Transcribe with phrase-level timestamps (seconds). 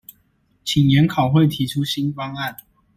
[0.63, 2.57] 請研考會提出新方案